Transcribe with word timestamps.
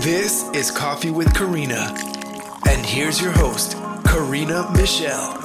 This 0.00 0.48
is 0.54 0.70
Coffee 0.70 1.10
with 1.10 1.34
Karina. 1.34 1.94
And 2.66 2.86
here's 2.86 3.20
your 3.20 3.32
host, 3.32 3.76
Karina 4.06 4.72
Michelle. 4.74 5.38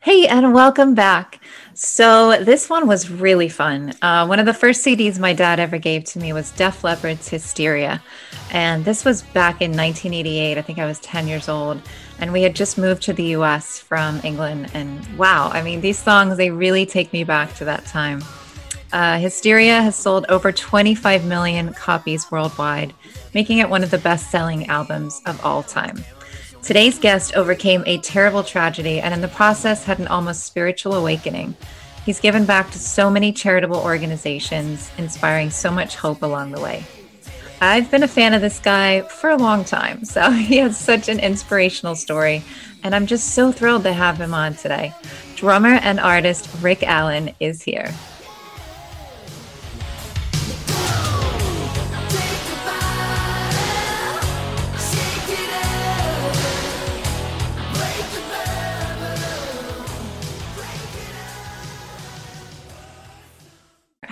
Hey, 0.00 0.26
and 0.26 0.52
welcome 0.52 0.96
back. 0.96 1.35
So, 1.78 2.42
this 2.42 2.70
one 2.70 2.86
was 2.86 3.10
really 3.10 3.50
fun. 3.50 3.92
Uh, 4.00 4.24
one 4.24 4.38
of 4.38 4.46
the 4.46 4.54
first 4.54 4.82
CDs 4.82 5.18
my 5.18 5.34
dad 5.34 5.60
ever 5.60 5.76
gave 5.76 6.04
to 6.04 6.18
me 6.18 6.32
was 6.32 6.50
Def 6.52 6.82
Leppard's 6.82 7.28
Hysteria. 7.28 8.02
And 8.50 8.82
this 8.82 9.04
was 9.04 9.20
back 9.20 9.60
in 9.60 9.72
1988. 9.72 10.56
I 10.56 10.62
think 10.62 10.78
I 10.78 10.86
was 10.86 10.98
10 11.00 11.28
years 11.28 11.50
old. 11.50 11.82
And 12.18 12.32
we 12.32 12.40
had 12.40 12.56
just 12.56 12.78
moved 12.78 13.02
to 13.02 13.12
the 13.12 13.24
US 13.36 13.78
from 13.78 14.22
England. 14.24 14.70
And 14.72 15.06
wow, 15.18 15.50
I 15.52 15.60
mean, 15.60 15.82
these 15.82 15.98
songs, 15.98 16.38
they 16.38 16.48
really 16.50 16.86
take 16.86 17.12
me 17.12 17.24
back 17.24 17.54
to 17.56 17.66
that 17.66 17.84
time. 17.84 18.24
Uh, 18.94 19.18
Hysteria 19.18 19.82
has 19.82 19.96
sold 19.96 20.24
over 20.30 20.52
25 20.52 21.26
million 21.26 21.74
copies 21.74 22.30
worldwide, 22.30 22.94
making 23.34 23.58
it 23.58 23.68
one 23.68 23.82
of 23.82 23.90
the 23.90 23.98
best 23.98 24.30
selling 24.30 24.66
albums 24.68 25.20
of 25.26 25.44
all 25.44 25.62
time. 25.62 26.02
Today's 26.66 26.98
guest 26.98 27.36
overcame 27.36 27.84
a 27.86 27.98
terrible 27.98 28.42
tragedy 28.42 29.00
and, 29.00 29.14
in 29.14 29.20
the 29.20 29.28
process, 29.28 29.84
had 29.84 30.00
an 30.00 30.08
almost 30.08 30.44
spiritual 30.44 30.94
awakening. 30.94 31.54
He's 32.04 32.18
given 32.18 32.44
back 32.44 32.72
to 32.72 32.78
so 32.80 33.08
many 33.08 33.32
charitable 33.32 33.76
organizations, 33.76 34.90
inspiring 34.98 35.50
so 35.50 35.70
much 35.70 35.94
hope 35.94 36.22
along 36.22 36.50
the 36.50 36.60
way. 36.60 36.82
I've 37.60 37.88
been 37.88 38.02
a 38.02 38.08
fan 38.08 38.34
of 38.34 38.40
this 38.40 38.58
guy 38.58 39.02
for 39.02 39.30
a 39.30 39.36
long 39.36 39.64
time, 39.64 40.04
so 40.04 40.28
he 40.32 40.56
has 40.56 40.76
such 40.76 41.08
an 41.08 41.20
inspirational 41.20 41.94
story, 41.94 42.42
and 42.82 42.96
I'm 42.96 43.06
just 43.06 43.34
so 43.36 43.52
thrilled 43.52 43.84
to 43.84 43.92
have 43.92 44.20
him 44.20 44.34
on 44.34 44.56
today. 44.56 44.92
Drummer 45.36 45.78
and 45.84 46.00
artist 46.00 46.50
Rick 46.60 46.82
Allen 46.82 47.32
is 47.38 47.62
here. 47.62 47.94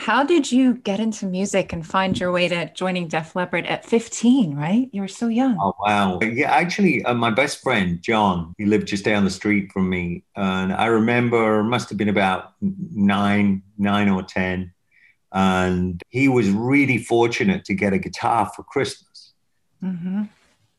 How 0.04 0.22
did 0.22 0.52
you 0.52 0.74
get 0.74 1.00
into 1.00 1.24
music 1.24 1.72
and 1.72 1.86
find 1.86 2.20
your 2.20 2.30
way 2.30 2.46
to 2.48 2.70
joining 2.74 3.08
Def 3.08 3.34
Leppard 3.34 3.64
at 3.64 3.86
15, 3.86 4.54
right? 4.54 4.90
You 4.92 5.00
were 5.00 5.08
so 5.08 5.28
young. 5.28 5.56
Oh, 5.58 5.74
wow. 5.80 6.18
Yeah, 6.20 6.52
actually, 6.52 7.02
uh, 7.06 7.14
my 7.14 7.30
best 7.30 7.62
friend, 7.62 8.02
John, 8.02 8.52
he 8.58 8.66
lived 8.66 8.88
just 8.88 9.02
down 9.02 9.24
the 9.24 9.30
street 9.30 9.72
from 9.72 9.88
me. 9.88 10.24
And 10.36 10.74
I 10.74 10.88
remember, 10.88 11.62
must 11.62 11.88
have 11.88 11.96
been 11.96 12.10
about 12.10 12.52
nine, 12.60 13.62
nine 13.78 14.10
or 14.10 14.22
10. 14.22 14.74
And 15.32 16.02
he 16.10 16.28
was 16.28 16.50
really 16.50 16.98
fortunate 16.98 17.64
to 17.64 17.72
get 17.72 17.94
a 17.94 17.98
guitar 17.98 18.52
for 18.54 18.62
Christmas. 18.62 19.32
Mm-hmm. 19.82 20.24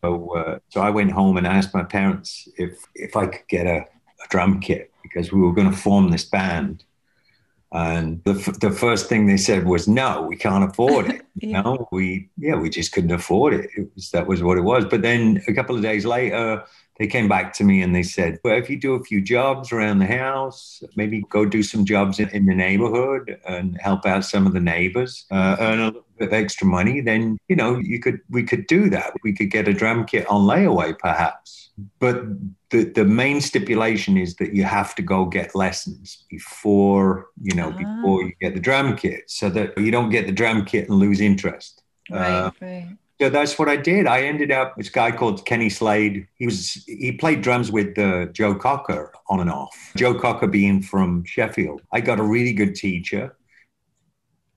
So, 0.04 0.38
uh, 0.38 0.60
so 0.70 0.82
I 0.82 0.92
went 0.92 1.14
home 1.14 1.38
and 1.38 1.48
asked 1.48 1.74
my 1.74 1.84
parents 1.84 2.48
if, 2.60 2.78
if 2.94 3.16
I 3.16 3.26
could 3.26 3.48
get 3.48 3.66
a, 3.66 3.78
a 3.78 4.28
drum 4.30 4.60
kit 4.60 4.92
because 5.02 5.32
we 5.32 5.42
were 5.42 5.52
going 5.52 5.72
to 5.72 5.76
form 5.76 6.12
this 6.12 6.26
band. 6.26 6.84
And 7.76 8.24
the, 8.24 8.32
f- 8.32 8.60
the 8.62 8.72
first 8.72 9.10
thing 9.10 9.26
they 9.26 9.36
said 9.36 9.66
was, 9.66 9.86
no, 9.86 10.22
we 10.22 10.38
can't 10.38 10.64
afford 10.64 11.10
it. 11.10 11.25
Yeah. 11.36 11.62
No, 11.62 11.88
we, 11.92 12.30
yeah, 12.38 12.56
we 12.56 12.70
just 12.70 12.92
couldn't 12.92 13.12
afford 13.12 13.54
it. 13.54 13.70
it 13.76 13.90
was, 13.94 14.12
that 14.12 14.28
was 14.28 14.42
what 14.42 14.58
it 14.58 14.62
was. 14.62 14.86
But 14.86 15.02
then 15.02 15.44
a 15.48 15.54
couple 15.54 15.76
of 15.76 15.82
days 15.82 16.06
later, 16.06 16.64
they 16.98 17.08
came 17.08 17.28
back 17.28 17.52
to 17.54 17.64
me 17.64 17.82
and 17.82 17.94
they 17.94 18.04
said, 18.04 18.40
well, 18.44 18.58
if 18.58 18.70
you 18.70 18.80
do 18.80 18.94
a 18.94 19.04
few 19.04 19.22
jobs 19.22 19.72
around 19.72 20.00
the 20.00 20.06
house, 20.06 20.82
maybe 20.96 21.24
go 21.30 21.46
do 21.46 21.62
some 21.62 21.84
jobs 21.84 22.20
in, 22.20 22.30
in 22.30 22.46
the 22.46 22.56
neighborhood 22.56 23.38
and 23.46 23.78
help 23.82 24.06
out 24.06 24.24
some 24.24 24.48
of 24.48 24.54
the 24.54 24.62
neighbors, 24.62 25.26
uh, 25.30 25.58
earn 25.60 25.80
a 25.80 25.86
little 25.88 26.06
bit 26.18 26.30
of 26.30 26.34
extra 26.34 26.66
money, 26.66 27.02
then, 27.02 27.38
you 27.50 27.56
know, 27.56 27.78
you 27.78 28.00
could, 28.00 28.22
we 28.30 28.44
could 28.44 28.66
do 28.68 28.90
that. 28.90 29.12
We 29.24 29.34
could 29.34 29.52
get 29.52 29.68
a 29.68 29.74
drum 29.74 30.06
kit 30.06 30.26
on 30.30 30.48
layaway, 30.48 30.98
perhaps. 30.98 31.72
But 32.00 32.24
the, 32.70 32.86
the 32.86 33.06
main 33.06 33.42
stipulation 33.42 34.18
is 34.18 34.36
that 34.36 34.54
you 34.54 34.64
have 34.64 34.96
to 34.96 35.02
go 35.02 35.26
get 35.26 35.56
lessons 35.56 36.24
before, 36.30 37.28
you 37.42 37.56
know, 37.56 37.74
ah. 37.74 37.78
before 37.78 38.24
you 38.24 38.34
get 38.42 38.54
the 38.54 38.60
drum 38.60 38.96
kit 38.96 39.30
so 39.30 39.50
that 39.50 39.78
you 39.78 39.92
don't 39.92 40.10
get 40.10 40.26
the 40.26 40.32
drum 40.32 40.64
kit 40.66 40.90
and 40.90 40.98
lose 40.98 41.20
interest. 41.26 41.82
Right, 42.10 42.32
uh, 42.32 42.52
right. 42.62 42.98
So 43.22 43.30
that's 43.30 43.58
what 43.58 43.70
I 43.70 43.78
did. 43.78 44.08
I 44.08 44.24
ended 44.24 44.52
up 44.52 44.76
this 44.76 44.90
guy 44.90 45.12
called 45.12 45.46
Kenny 45.46 45.70
Slade. 45.70 46.28
He 46.36 46.46
was 46.46 46.84
he 46.86 47.14
played 47.14 47.42
drums 47.42 47.72
with 47.72 47.98
uh, 47.98 48.26
Joe 48.28 48.56
Cocker 48.56 49.14
on 49.30 49.40
and 49.40 49.50
off. 49.50 49.92
Joe 49.96 50.14
Cocker 50.14 50.48
being 50.48 50.82
from 50.82 51.24
Sheffield. 51.24 51.82
I 51.94 52.02
got 52.02 52.20
a 52.20 52.24
really 52.24 52.52
good 52.52 52.76
teacher. 52.76 53.38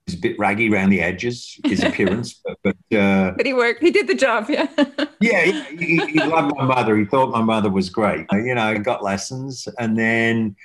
He's 0.07 0.17
a 0.17 0.21
bit 0.21 0.39
raggy 0.39 0.73
around 0.73 0.91
the 0.91 1.01
edges, 1.01 1.61
his 1.65 1.85
appearance, 1.85 2.41
but 2.45 2.59
but, 2.65 2.99
uh, 2.99 3.33
but 3.37 3.47
he 3.47 3.55
worked. 3.55 3.81
He 3.81 3.93
did 3.93 4.09
the 4.09 4.15
job. 4.15 4.47
Yeah. 4.49 4.67
yeah, 5.21 5.45
he, 5.45 5.77
he, 5.77 6.07
he 6.07 6.19
loved 6.19 6.57
my 6.57 6.65
mother. 6.65 6.97
He 6.97 7.05
thought 7.05 7.31
my 7.31 7.43
mother 7.43 7.71
was 7.71 7.91
great. 7.91 8.27
You 8.33 8.57
know, 8.57 8.77
got 8.79 9.05
lessons 9.05 9.69
and 9.79 9.97
then 9.97 10.57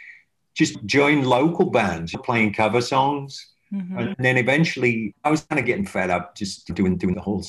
just 0.56 0.84
joined 0.86 1.28
local 1.28 1.70
bands, 1.70 2.16
playing 2.24 2.54
cover 2.54 2.82
songs 2.82 3.53
Mm-hmm. 3.74 3.98
And 3.98 4.16
then 4.20 4.38
eventually, 4.38 5.16
I 5.24 5.32
was 5.32 5.42
kind 5.42 5.60
of 5.60 5.66
getting 5.66 5.86
fed 5.86 6.12
up 6.12 6.36
just 6.36 6.72
doing 6.76 6.96
doing 6.96 7.16
the 7.16 7.22
whole 7.22 7.44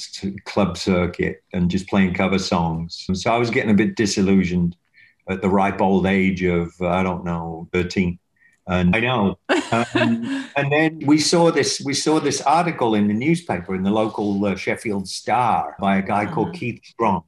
club 0.45 0.79
circuit 0.79 1.43
and 1.53 1.71
just 1.71 1.87
playing 1.87 2.15
cover 2.15 2.39
songs. 2.39 3.07
So 3.13 3.31
I 3.31 3.37
was 3.37 3.51
getting 3.51 3.71
a 3.71 3.75
bit 3.75 3.97
disillusioned 3.97 4.77
at 5.29 5.43
the 5.43 5.51
ripe 5.51 5.83
old 5.83 6.07
age 6.07 6.43
of 6.43 6.73
I 6.81 7.03
don't 7.03 7.25
know, 7.25 7.69
thirteen. 7.73 8.19
And 8.67 8.97
I 8.97 9.01
know. 9.01 9.39
um, 9.51 10.49
and 10.57 10.73
then 10.73 11.01
we 11.05 11.19
saw 11.19 11.51
this. 11.51 11.83
We 11.85 11.93
saw 11.93 12.21
this 12.21 12.41
article 12.41 12.95
in 12.95 13.09
the 13.09 13.15
newspaper 13.15 13.75
in 13.75 13.83
the 13.83 13.91
local 13.91 14.43
uh, 14.47 14.57
Sheffield 14.57 15.07
Star 15.07 15.77
by 15.79 15.99
a 15.99 16.03
guy 16.03 16.25
uh-huh. 16.25 16.35
called 16.35 16.55
Keith 16.55 16.81
Strong, 16.83 17.25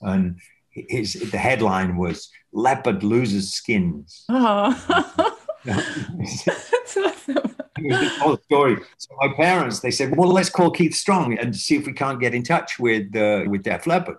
and 0.00 0.40
his 0.70 1.12
the 1.12 1.38
headline 1.38 1.96
was 1.96 2.28
"Leppard 2.52 3.04
loses 3.04 3.54
skins." 3.54 4.24
Oh. 4.28 5.36
That's 5.64 6.96
awesome 6.96 7.54
whole 8.20 8.36
story. 8.38 8.76
So 8.98 9.16
my 9.20 9.32
parents, 9.34 9.80
they 9.80 9.90
said, 9.90 10.16
well, 10.16 10.28
let's 10.28 10.50
call 10.50 10.70
Keith 10.70 10.94
Strong 10.94 11.38
and 11.38 11.54
see 11.54 11.76
if 11.76 11.86
we 11.86 11.92
can't 11.92 12.20
get 12.20 12.34
in 12.34 12.42
touch 12.42 12.78
with 12.78 13.14
uh, 13.16 13.44
with 13.46 13.62
Def 13.62 13.86
Leppard. 13.86 14.18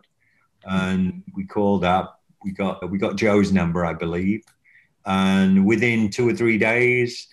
And 0.63 1.23
we 1.35 1.45
called 1.45 1.83
up. 1.83 2.19
We 2.43 2.51
got 2.51 2.89
we 2.89 2.97
got 2.97 3.15
Joe's 3.15 3.51
number, 3.51 3.85
I 3.85 3.93
believe. 3.93 4.43
And 5.05 5.65
within 5.65 6.09
two 6.09 6.27
or 6.29 6.33
three 6.33 6.57
days, 6.57 7.27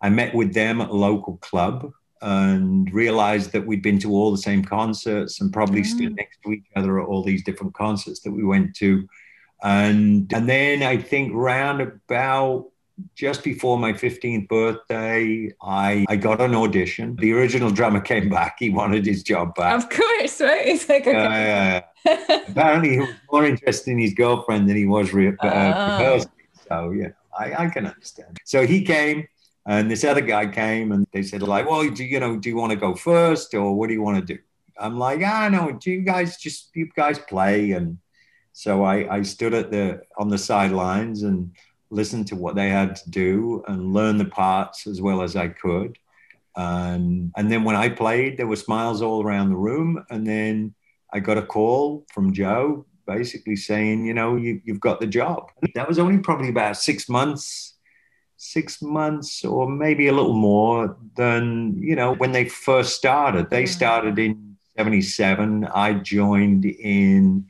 I 0.00 0.08
met 0.08 0.34
with 0.34 0.54
them 0.54 0.80
at 0.80 0.90
a 0.90 0.94
local 0.94 1.36
club 1.38 1.92
and 2.22 2.92
realized 2.92 3.52
that 3.52 3.66
we'd 3.66 3.82
been 3.82 3.98
to 3.98 4.12
all 4.12 4.30
the 4.30 4.38
same 4.38 4.64
concerts 4.64 5.40
and 5.40 5.52
probably 5.52 5.82
mm. 5.82 5.86
stood 5.86 6.16
next 6.16 6.38
to 6.44 6.52
each 6.52 6.66
other 6.76 7.00
at 7.00 7.06
all 7.06 7.22
these 7.22 7.44
different 7.44 7.74
concerts 7.74 8.20
that 8.20 8.32
we 8.32 8.44
went 8.44 8.74
to. 8.76 9.06
And 9.62 10.32
and 10.32 10.48
then 10.48 10.82
I 10.82 10.96
think 10.96 11.32
round 11.34 11.80
about 11.80 12.70
just 13.14 13.44
before 13.44 13.78
my 13.78 13.92
15th 13.92 14.48
birthday, 14.48 15.52
I, 15.62 16.04
I 16.08 16.16
got 16.16 16.40
an 16.40 16.54
audition. 16.54 17.16
The 17.16 17.32
original 17.32 17.70
drummer 17.70 18.00
came 18.00 18.28
back. 18.28 18.56
He 18.58 18.70
wanted 18.70 19.06
his 19.06 19.22
job 19.22 19.54
back. 19.54 19.76
Of 19.76 19.90
course, 19.90 20.40
right? 20.40 20.66
He's 20.66 20.88
like, 20.88 21.06
okay. 21.06 21.82
uh, 22.06 22.10
apparently, 22.48 22.90
he 22.90 22.98
was 23.00 23.14
more 23.30 23.44
interested 23.44 23.90
in 23.90 23.98
his 23.98 24.14
girlfriend 24.14 24.68
than 24.68 24.76
he 24.76 24.86
was 24.86 25.12
re- 25.12 25.36
uh, 25.42 25.46
uh. 25.46 26.24
So, 26.68 26.90
yeah, 26.92 27.08
I, 27.38 27.64
I 27.64 27.68
can 27.68 27.86
understand. 27.86 28.38
So 28.44 28.66
he 28.66 28.82
came. 28.82 29.26
And 29.66 29.90
this 29.90 30.04
other 30.04 30.22
guy 30.22 30.46
came 30.46 30.90
and 30.90 31.06
they 31.12 31.22
said, 31.22 31.42
like, 31.42 31.68
well, 31.68 31.88
do 31.88 32.02
you 32.02 32.18
know, 32.18 32.38
do 32.38 32.48
you 32.48 32.56
want 32.56 32.70
to 32.70 32.76
go 32.76 32.94
first 32.94 33.54
or 33.54 33.76
what 33.76 33.88
do 33.88 33.94
you 33.94 34.02
want 34.02 34.26
to 34.26 34.34
do? 34.34 34.40
I'm 34.78 34.98
like, 34.98 35.22
I 35.22 35.46
ah, 35.46 35.48
no, 35.50 35.72
do 35.72 35.90
you 35.90 36.00
guys 36.00 36.38
just, 36.38 36.70
you 36.74 36.88
guys 36.96 37.18
play? 37.18 37.72
And 37.72 37.98
so 38.52 38.82
I, 38.82 39.16
I 39.16 39.22
stood 39.22 39.52
at 39.52 39.70
the, 39.70 40.00
on 40.16 40.28
the 40.28 40.38
sidelines 40.38 41.22
and 41.22 41.54
listen 41.90 42.24
to 42.24 42.36
what 42.36 42.54
they 42.54 42.70
had 42.70 42.96
to 42.96 43.10
do 43.10 43.62
and 43.66 43.92
learn 43.92 44.16
the 44.16 44.24
parts 44.24 44.86
as 44.86 45.00
well 45.00 45.22
as 45.22 45.36
I 45.36 45.48
could. 45.48 45.98
And, 46.56 47.32
and 47.36 47.50
then 47.50 47.64
when 47.64 47.76
I 47.76 47.88
played, 47.88 48.36
there 48.36 48.46
were 48.46 48.56
smiles 48.56 49.02
all 49.02 49.22
around 49.22 49.50
the 49.50 49.56
room. 49.56 50.04
And 50.10 50.26
then 50.26 50.74
I 51.12 51.20
got 51.20 51.38
a 51.38 51.42
call 51.42 52.06
from 52.12 52.32
Joe 52.32 52.86
basically 53.06 53.56
saying, 53.56 54.06
you 54.06 54.14
know, 54.14 54.36
you, 54.36 54.60
you've 54.64 54.80
got 54.80 55.00
the 55.00 55.06
job. 55.06 55.50
That 55.74 55.88
was 55.88 55.98
only 55.98 56.18
probably 56.18 56.48
about 56.48 56.76
six 56.76 57.08
months, 57.08 57.74
six 58.36 58.80
months 58.80 59.44
or 59.44 59.68
maybe 59.68 60.06
a 60.06 60.12
little 60.12 60.34
more 60.34 60.96
than, 61.16 61.80
you 61.82 61.96
know, 61.96 62.14
when 62.14 62.32
they 62.32 62.48
first 62.48 62.94
started. 62.94 63.50
They 63.50 63.66
started 63.66 64.18
in 64.18 64.56
77. 64.76 65.64
I 65.64 65.94
joined 65.94 66.64
in 66.64 67.46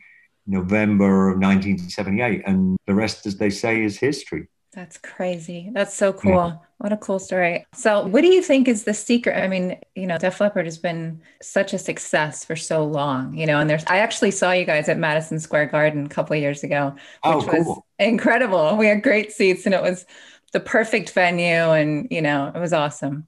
November 0.50 1.30
of 1.30 1.38
1978. 1.38 2.42
And 2.46 2.76
the 2.86 2.94
rest, 2.94 3.26
as 3.26 3.36
they 3.36 3.50
say, 3.50 3.82
is 3.84 3.96
history. 3.98 4.48
That's 4.72 4.98
crazy. 4.98 5.70
That's 5.72 5.96
so 5.96 6.12
cool. 6.12 6.32
Yeah. 6.32 6.56
What 6.78 6.92
a 6.92 6.96
cool 6.96 7.18
story. 7.18 7.66
So, 7.74 8.06
what 8.06 8.20
do 8.20 8.28
you 8.28 8.40
think 8.40 8.68
is 8.68 8.84
the 8.84 8.94
secret? 8.94 9.36
I 9.36 9.48
mean, 9.48 9.78
you 9.96 10.06
know, 10.06 10.16
Def 10.16 10.40
Leppard 10.40 10.64
has 10.64 10.78
been 10.78 11.20
such 11.42 11.74
a 11.74 11.78
success 11.78 12.44
for 12.44 12.54
so 12.54 12.84
long, 12.84 13.34
you 13.36 13.46
know, 13.46 13.58
and 13.58 13.68
there's, 13.68 13.84
I 13.86 13.98
actually 13.98 14.30
saw 14.30 14.52
you 14.52 14.64
guys 14.64 14.88
at 14.88 14.96
Madison 14.96 15.40
Square 15.40 15.66
Garden 15.66 16.06
a 16.06 16.08
couple 16.08 16.36
of 16.36 16.40
years 16.40 16.62
ago, 16.62 16.94
Oh, 17.24 17.38
which 17.38 17.46
was 17.48 17.80
incredible. 17.98 18.76
We 18.76 18.86
had 18.86 19.02
great 19.02 19.32
seats 19.32 19.66
and 19.66 19.74
it 19.74 19.82
was 19.82 20.06
the 20.52 20.60
perfect 20.60 21.10
venue 21.10 21.72
and, 21.72 22.06
you 22.10 22.22
know, 22.22 22.52
it 22.54 22.58
was 22.58 22.72
awesome. 22.72 23.26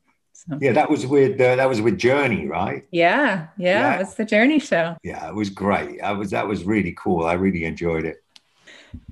So, 0.49 0.59
Yeah, 0.61 0.73
that 0.73 0.91
was 0.91 1.07
with 1.07 1.41
uh, 1.41 1.57
that 1.57 1.69
was 1.69 1.81
with 1.81 1.99
Journey, 1.99 2.47
right? 2.47 2.85
yeah, 2.91 3.47
yeah, 3.57 3.81
Yeah. 3.81 3.95
it 3.95 3.99
was 3.99 4.15
the 4.15 4.25
Journey 4.25 4.59
show. 4.59 4.97
Yeah, 5.05 5.29
it 5.29 5.35
was 5.35 5.51
great. 5.51 6.01
I 6.03 6.13
was 6.13 6.31
that 6.31 6.49
was 6.49 6.65
really 6.65 6.95
cool. 6.99 7.25
I 7.27 7.35
really 7.35 7.65
enjoyed 7.65 8.05
it. 8.05 8.17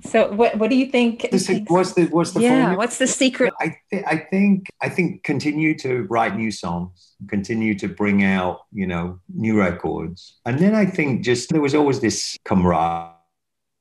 So, 0.05 0.31
what, 0.33 0.57
what 0.59 0.69
do 0.69 0.75
you 0.75 0.85
think? 0.91 1.25
Is- 1.25 1.49
what's 1.67 1.93
the 1.93 2.05
what's 2.07 2.31
the 2.31 2.41
yeah, 2.41 2.49
formula? 2.49 2.77
what's 2.77 2.97
the 2.99 3.07
secret? 3.07 3.51
I, 3.59 3.75
th- 3.89 4.03
I 4.05 4.17
think 4.17 4.67
I 4.81 4.89
think 4.89 5.23
continue 5.23 5.75
to 5.79 6.03
write 6.03 6.35
new 6.35 6.51
songs, 6.51 7.15
continue 7.27 7.73
to 7.79 7.87
bring 7.87 8.23
out 8.23 8.59
you 8.71 8.85
know 8.85 9.19
new 9.33 9.57
records, 9.57 10.39
and 10.45 10.59
then 10.59 10.75
I 10.75 10.85
think 10.85 11.23
just 11.23 11.49
there 11.49 11.61
was 11.61 11.73
always 11.73 11.99
this 11.99 12.37
camaraderie, 12.45 13.10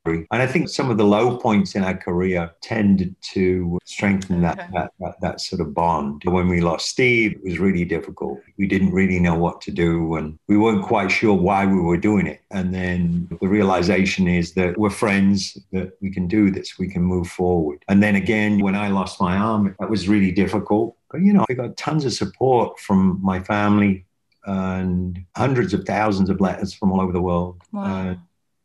and 0.06 0.26
I 0.30 0.46
think 0.46 0.68
some 0.68 0.90
of 0.90 0.96
the 0.96 1.04
low 1.04 1.36
points 1.36 1.74
in 1.74 1.84
our 1.84 1.96
career 1.96 2.50
tended 2.62 3.14
to 3.32 3.78
strengthen 3.84 4.40
that 4.42 4.58
Okay. 4.58 4.68
that, 4.74 4.92
that 5.00 5.20
that 5.20 5.40
sort 5.40 5.60
of 5.60 5.74
bond. 5.74 6.22
When 6.24 6.48
we 6.48 6.60
lost 6.60 6.88
Steve, 6.88 7.32
it 7.32 7.44
was 7.44 7.58
really 7.58 7.84
difficult. 7.84 8.40
We 8.58 8.66
didn't 8.66 8.92
really 8.92 9.20
know 9.20 9.34
what 9.34 9.60
to 9.62 9.70
do, 9.70 10.14
and 10.16 10.38
we 10.48 10.56
weren't 10.56 10.84
quite 10.84 11.10
sure 11.10 11.34
why 11.34 11.66
we 11.66 11.80
were 11.80 11.96
doing 11.96 12.26
it. 12.26 12.40
And 12.50 12.74
then 12.74 13.28
the 13.40 13.48
realization 13.48 14.26
is 14.26 14.54
that 14.54 14.78
we're 14.78 14.90
friends, 14.90 15.58
that 15.72 15.92
we 16.00 16.10
can 16.10 16.26
do 16.26 16.50
this, 16.50 16.78
we 16.78 16.88
can 16.88 17.02
move 17.02 17.28
forward. 17.28 17.84
And 17.88 18.02
then 18.02 18.16
again, 18.16 18.60
when 18.60 18.74
I 18.74 18.88
lost 18.88 19.20
my 19.20 19.36
arm, 19.36 19.76
that 19.78 19.90
was 19.90 20.08
really 20.08 20.32
difficult. 20.32 20.96
But 21.10 21.20
you 21.22 21.32
know, 21.32 21.44
I 21.48 21.54
got 21.54 21.76
tons 21.76 22.04
of 22.04 22.12
support 22.12 22.78
from 22.78 23.18
my 23.22 23.40
family 23.40 24.06
and 24.46 25.22
hundreds 25.36 25.74
of 25.74 25.84
thousands 25.84 26.30
of 26.30 26.40
letters 26.40 26.72
from 26.72 26.90
all 26.92 27.00
over 27.00 27.12
the 27.12 27.20
world. 27.20 27.60
Wow. 27.72 28.16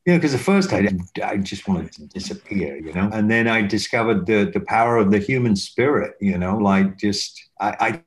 You 0.05 0.13
know, 0.13 0.19
because 0.19 0.35
at 0.35 0.41
first 0.41 0.71
I, 0.71 0.87
I 1.23 1.37
just 1.37 1.67
wanted 1.67 1.91
to 1.93 2.05
disappear, 2.07 2.77
you 2.77 2.93
know, 2.93 3.09
and 3.11 3.29
then 3.29 3.47
I 3.47 3.63
discovered 3.63 4.27
the 4.27 4.51
the 4.53 4.59
power 4.59 4.97
of 4.97 5.09
the 5.11 5.17
human 5.17 5.55
spirit, 5.55 6.13
you 6.21 6.37
know, 6.37 6.57
like 6.57 6.97
just 6.97 7.41
I, 7.59 7.75
I 7.87 8.01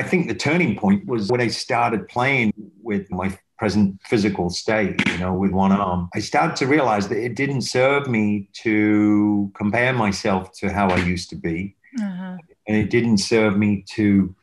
I 0.00 0.02
think 0.02 0.28
the 0.28 0.34
turning 0.34 0.76
point 0.76 1.06
was 1.06 1.30
when 1.30 1.40
I 1.42 1.48
started 1.48 2.08
playing 2.08 2.52
with 2.82 3.10
my 3.10 3.38
present 3.58 4.00
physical 4.04 4.48
state, 4.50 4.96
you 5.08 5.18
know, 5.18 5.32
with 5.34 5.52
one 5.52 5.72
arm. 5.72 6.08
I 6.14 6.20
started 6.20 6.56
to 6.56 6.66
realize 6.66 7.06
that 7.08 7.18
it 7.18 7.34
didn't 7.36 7.62
serve 7.62 8.08
me 8.08 8.48
to 8.64 9.52
compare 9.54 9.92
myself 9.92 10.52
to 10.60 10.72
how 10.72 10.88
I 10.88 10.96
used 10.96 11.28
to 11.30 11.36
be, 11.36 11.76
Uh-huh. 12.00 12.36
and 12.66 12.76
it 12.76 12.88
didn't 12.90 13.18
serve 13.18 13.56
me 13.58 13.84
to 13.96 14.34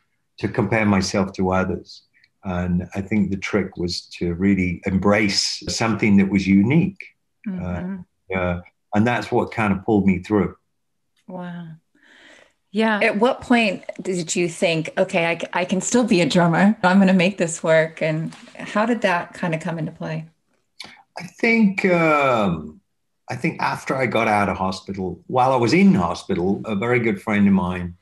to 0.41 0.47
compare 0.47 0.85
myself 0.85 1.33
to 1.33 1.51
others. 1.51 2.03
And 2.43 2.87
I 2.95 3.01
think 3.01 3.29
the 3.29 3.37
trick 3.37 3.77
was 3.77 4.01
to 4.17 4.33
really 4.33 4.81
embrace 4.85 5.63
something 5.69 6.17
that 6.17 6.29
was 6.29 6.47
unique, 6.47 7.03
Mhm. 7.47 8.05
uh, 8.35 8.61
and 8.95 9.07
that's 9.07 9.31
what 9.31 9.51
kind 9.51 9.73
of 9.73 9.85
pulled 9.85 10.05
me 10.07 10.19
through. 10.19 10.55
Wow. 11.27 11.67
Yeah. 12.71 12.99
At 13.03 13.19
what 13.19 13.41
point 13.41 13.83
did 14.01 14.35
you 14.35 14.47
think, 14.47 14.93
okay, 14.97 15.39
I 15.53 15.65
can 15.65 15.81
still 15.81 16.05
be 16.05 16.21
a 16.21 16.25
drummer? 16.25 16.77
I'm 16.83 16.97
going 16.97 17.07
to 17.07 17.13
make 17.13 17.37
this 17.37 17.61
work. 17.61 18.01
And 18.01 18.33
how 18.57 18.85
did 18.85 19.01
that 19.01 19.33
kind 19.33 19.53
of 19.53 19.59
come 19.59 19.77
into 19.77 19.91
play? 19.91 20.25
I 21.17 21.23
think 21.23 21.83
um, 21.85 22.79
I 23.29 23.35
think 23.35 23.61
after 23.61 23.95
I 23.95 24.05
got 24.07 24.27
out 24.27 24.49
of 24.49 24.57
hospital, 24.57 25.21
while 25.27 25.51
I 25.51 25.57
was 25.57 25.73
in 25.73 25.93
hospital, 25.93 26.61
a 26.65 26.75
very 26.75 26.99
good 26.99 27.21
friend 27.21 27.45
of 27.47 27.53
mine, 27.53 27.97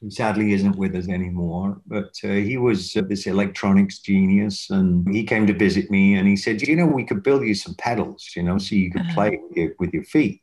who 0.00 0.10
sadly 0.10 0.52
isn't 0.52 0.76
with 0.76 0.94
us 0.94 1.08
anymore, 1.08 1.80
but 1.86 2.12
uh, 2.24 2.28
he 2.28 2.56
was 2.56 2.96
uh, 2.96 3.02
this 3.02 3.26
electronics 3.26 3.98
genius, 3.98 4.70
and 4.70 5.06
he 5.12 5.24
came 5.24 5.46
to 5.46 5.52
visit 5.52 5.90
me, 5.90 6.14
and 6.14 6.28
he 6.28 6.36
said, 6.36 6.62
you 6.62 6.76
know, 6.76 6.86
we 6.86 7.04
could 7.04 7.22
build 7.22 7.42
you 7.44 7.54
some 7.54 7.74
pedals, 7.74 8.30
you 8.36 8.42
know, 8.42 8.58
so 8.58 8.74
you 8.76 8.90
could 8.90 9.02
Uh-huh. 9.02 9.14
play 9.14 9.30
with 9.42 9.56
your, 9.56 9.72
with 9.80 9.92
your 9.92 10.04
feet. 10.04 10.40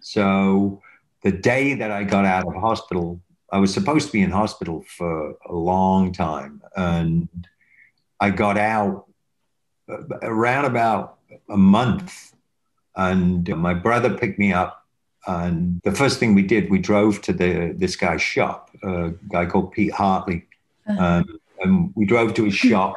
So 0.00 0.80
the 1.22 1.32
day 1.32 1.74
that 1.74 1.90
I 1.90 2.04
got 2.04 2.24
out 2.24 2.46
of 2.46 2.54
hospital, 2.54 3.20
I 3.50 3.58
was 3.58 3.72
supposed 3.74 4.06
to 4.06 4.12
be 4.12 4.22
in 4.22 4.30
hospital 4.30 4.84
for 4.96 5.34
a 5.48 5.54
long 5.54 6.12
time, 6.12 6.62
and 6.76 7.28
I 8.20 8.30
got 8.30 8.56
out 8.56 9.06
uh, 9.88 9.98
around 10.22 10.66
about 10.66 11.18
a 11.50 11.56
month 11.56 12.34
and 12.96 13.48
my 13.56 13.74
brother 13.74 14.16
picked 14.16 14.38
me 14.38 14.52
up 14.52 14.83
and 15.26 15.80
the 15.84 15.92
first 15.92 16.18
thing 16.18 16.34
we 16.34 16.42
did 16.42 16.70
we 16.70 16.78
drove 16.78 17.20
to 17.22 17.32
the 17.32 17.74
this 17.76 17.96
guy's 17.96 18.22
shop 18.22 18.64
a 18.84 19.12
guy 19.28 19.46
called 19.46 19.72
pete 19.72 19.92
hartley. 19.92 20.46
Uh-huh. 20.86 21.02
um, 21.02 21.40
and 21.60 21.92
we 21.94 22.04
drove 22.04 22.34
to 22.34 22.44
his 22.44 22.54
shop 22.54 22.94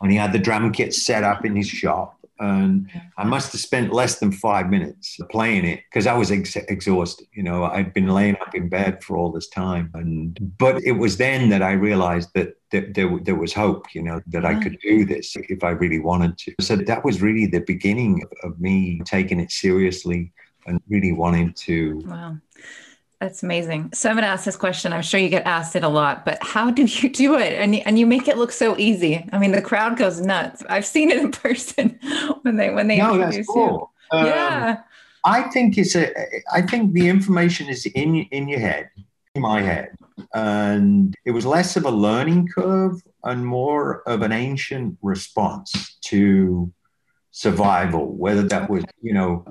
and 0.00 0.10
he 0.10 0.16
had 0.16 0.32
the 0.32 0.38
drum 0.38 0.72
kit 0.72 0.94
set 0.94 1.22
up 1.22 1.44
in 1.44 1.54
his 1.54 1.68
shop. 1.68 2.14
And 2.38 2.90
i 3.16 3.24
must 3.24 3.52
have 3.52 3.62
spent 3.62 3.94
less 3.94 4.18
than 4.18 4.30
five 4.30 4.68
minutes 4.68 5.18
playing 5.30 5.64
it 5.64 5.80
because 5.88 6.06
i 6.06 6.12
was 6.12 6.30
ex- 6.30 6.54
exhausted 6.56 7.26
you 7.32 7.42
know. 7.42 7.64
I'd 7.64 7.94
been 7.94 8.08
laying 8.08 8.36
up 8.42 8.54
in 8.54 8.68
bed 8.68 9.02
for 9.02 9.16
all 9.16 9.32
this 9.32 9.48
time. 9.48 9.90
And 9.94 10.38
but 10.58 10.82
it 10.82 10.92
was 10.92 11.16
then 11.16 11.48
that 11.48 11.62
i 11.62 11.72
realized 11.72 12.28
that, 12.34 12.56
that 12.72 12.92
there, 12.92 13.18
there 13.20 13.36
was 13.36 13.54
hope 13.54 13.94
you 13.94 14.02
know 14.02 14.20
that 14.26 14.44
i 14.44 14.54
could 14.62 14.78
do 14.82 15.06
this 15.06 15.34
if 15.34 15.64
i 15.64 15.70
really 15.70 16.00
wanted 16.00 16.36
to. 16.38 16.54
So 16.60 16.76
that 16.76 17.04
was 17.06 17.22
really 17.22 17.46
the 17.46 17.60
beginning 17.60 18.22
of, 18.22 18.50
of 18.50 18.60
me 18.60 19.00
taking 19.06 19.40
it 19.40 19.50
seriously 19.50 20.32
and 20.66 20.80
really 20.88 21.12
wanting 21.12 21.52
to 21.54 22.02
Wow. 22.06 22.36
That's 23.20 23.42
amazing. 23.42 23.90
So 23.94 24.10
I'm 24.10 24.16
going 24.16 24.24
to 24.24 24.28
ask 24.28 24.44
this 24.44 24.56
question. 24.56 24.92
I'm 24.92 25.00
sure 25.00 25.18
you 25.18 25.30
get 25.30 25.46
asked 25.46 25.74
it 25.74 25.82
a 25.82 25.88
lot, 25.88 26.26
but 26.26 26.36
how 26.42 26.70
do 26.70 26.82
you 26.84 27.08
do 27.08 27.38
it? 27.38 27.54
And, 27.54 27.74
you- 27.74 27.80
and 27.86 27.98
you 27.98 28.04
make 28.06 28.28
it 28.28 28.36
look 28.36 28.52
so 28.52 28.76
easy. 28.76 29.26
I 29.32 29.38
mean, 29.38 29.52
the 29.52 29.62
crowd 29.62 29.96
goes 29.96 30.20
nuts. 30.20 30.62
I've 30.68 30.84
seen 30.84 31.10
it 31.10 31.18
in 31.18 31.30
person 31.46 31.98
when 32.42 32.56
they, 32.56 32.68
when 32.70 32.88
they 32.88 32.98
no 32.98 33.14
introduce 33.14 33.36
that's 33.36 33.48
cool 33.48 33.90
you. 34.12 34.18
Um, 34.18 34.26
yeah. 34.26 34.80
I 35.24 35.42
think 35.44 35.78
it's 35.78 35.96
a. 35.96 36.12
I 36.52 36.62
think 36.62 36.92
the 36.92 37.08
information 37.08 37.68
is 37.68 37.84
in 37.86 38.14
in 38.30 38.46
your 38.46 38.60
head, 38.60 38.90
in 39.34 39.42
my 39.42 39.60
head, 39.60 39.96
and 40.34 41.16
it 41.24 41.32
was 41.32 41.44
less 41.44 41.76
of 41.76 41.84
a 41.84 41.90
learning 41.90 42.46
curve 42.54 43.02
and 43.24 43.44
more 43.44 44.02
of 44.06 44.22
an 44.22 44.30
ancient 44.30 44.96
response 45.02 45.96
to 46.02 46.70
survival. 47.44 48.04
Whether 48.24 48.44
that 48.52 48.64
was, 48.70 48.82
you 49.02 49.14
know, 49.18 49.44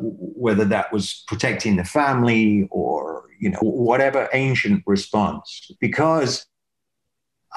whether 0.46 0.66
that 0.66 0.88
was 0.92 1.06
protecting 1.28 1.76
the 1.78 1.88
family 2.00 2.68
or 2.72 2.96
you 3.40 3.50
know 3.52 3.60
whatever 3.62 4.22
ancient 4.34 4.84
response, 4.96 5.72
because. 5.80 6.32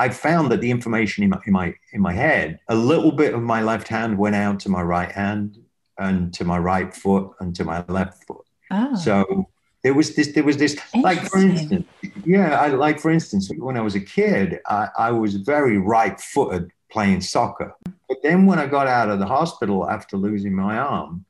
I 0.00 0.10
found 0.10 0.52
that 0.52 0.60
the 0.60 0.70
information 0.70 1.24
in 1.24 1.30
my, 1.30 1.40
in 1.48 1.52
my 1.52 1.74
in 1.96 2.00
my 2.08 2.14
head, 2.24 2.60
a 2.68 2.76
little 2.92 3.10
bit 3.10 3.34
of 3.34 3.42
my 3.42 3.60
left 3.62 3.88
hand 3.88 4.16
went 4.16 4.36
out 4.36 4.60
to 4.60 4.68
my 4.68 4.82
right 4.96 5.10
hand, 5.10 5.58
and 5.98 6.32
to 6.34 6.44
my 6.44 6.58
right 6.72 6.90
foot, 7.02 7.24
and 7.40 7.48
to 7.56 7.64
my 7.64 7.84
left 7.88 8.24
foot. 8.24 8.46
Oh, 8.70 8.94
So 8.94 9.48
there 9.82 9.94
was 9.94 10.14
this, 10.14 10.28
there 10.34 10.44
was 10.44 10.56
this, 10.56 10.78
like 10.94 11.20
for 11.30 11.38
instance, 11.38 11.86
yeah, 12.24 12.60
I 12.60 12.68
like 12.68 13.00
for 13.00 13.10
instance, 13.10 13.50
when 13.58 13.76
I 13.76 13.80
was 13.80 13.96
a 13.96 14.00
kid, 14.18 14.60
I, 14.66 14.88
I 15.08 15.10
was 15.10 15.34
very 15.54 15.78
right-footed 15.78 16.70
playing 16.92 17.22
soccer. 17.22 17.74
Then 18.22 18.46
when 18.46 18.58
I 18.58 18.66
got 18.66 18.86
out 18.86 19.10
of 19.10 19.18
the 19.18 19.26
hospital 19.26 19.88
after 19.88 20.16
losing 20.16 20.54
my 20.54 20.78
arm, 20.78 21.24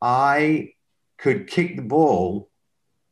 I 0.00 0.72
could 1.18 1.46
kick 1.46 1.76
the 1.76 1.82
ball 1.82 2.50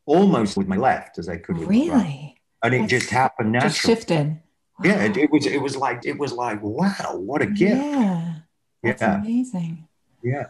almost 0.06 0.56
with 0.56 0.66
my 0.68 0.76
left 0.76 1.18
as 1.18 1.28
I 1.28 1.36
could 1.36 1.58
with 1.58 1.68
my 1.68 1.74
right, 1.74 1.92
really? 1.92 2.36
and 2.62 2.74
it 2.74 2.78
That's 2.78 2.90
just 2.90 3.10
happened 3.10 3.54
Just 3.54 3.84
naturally. 3.84 3.94
shifted. 3.96 4.40
Yeah, 4.82 5.02
it, 5.04 5.16
it 5.16 5.30
was. 5.32 5.44
It 5.44 5.60
was 5.60 5.76
like 5.76 6.06
it 6.06 6.16
was 6.18 6.32
like 6.32 6.62
wow, 6.62 7.16
what 7.16 7.42
a 7.42 7.46
gift. 7.46 7.82
Yeah. 7.82 8.34
That's 8.82 9.02
Yeah. 9.02 9.20
amazing. 9.20 9.88
Yeah. 10.22 10.46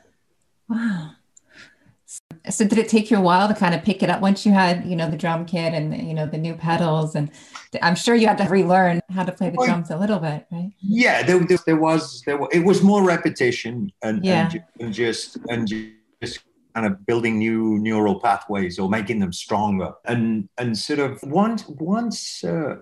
Wow. 0.68 1.12
So 2.48 2.66
did 2.66 2.78
it 2.78 2.88
take 2.88 3.10
you 3.10 3.18
a 3.18 3.20
while 3.20 3.48
to 3.48 3.54
kind 3.54 3.74
of 3.74 3.82
pick 3.82 4.02
it 4.02 4.08
up 4.08 4.22
once 4.22 4.46
you 4.46 4.52
had, 4.52 4.86
you 4.86 4.96
know, 4.96 5.10
the 5.10 5.16
drum 5.16 5.44
kit 5.44 5.74
and 5.74 5.94
you 6.08 6.14
know 6.14 6.26
the 6.26 6.38
new 6.38 6.54
pedals 6.54 7.14
and 7.14 7.30
I'm 7.82 7.94
sure 7.94 8.14
you 8.14 8.26
had 8.26 8.38
to 8.38 8.44
relearn 8.44 9.00
how 9.10 9.24
to 9.24 9.32
play 9.32 9.50
the 9.50 9.56
Well, 9.56 9.66
drums 9.66 9.90
a 9.90 9.98
little 9.98 10.18
bit, 10.18 10.46
right? 10.50 10.72
Yeah, 10.80 11.22
there, 11.22 11.38
there, 11.40 11.58
there 11.66 11.76
was 11.76 12.22
there 12.24 12.38
was, 12.38 12.48
it 12.52 12.64
was 12.64 12.82
more 12.82 13.04
repetition 13.04 13.92
and, 14.02 14.24
Yeah. 14.24 14.50
and, 14.80 14.94
just 14.94 15.36
and 15.50 15.68
just 15.68 16.40
kind 16.74 16.86
of 16.86 17.04
building 17.04 17.38
new 17.38 17.78
neural 17.78 18.18
pathways 18.20 18.78
or 18.78 18.88
making 18.88 19.18
them 19.18 19.32
stronger 19.32 19.92
and 20.06 20.48
and 20.58 20.78
sort 20.78 21.00
of 21.00 21.22
once 21.24 21.66
once 21.68 22.44
uh, 22.44 22.76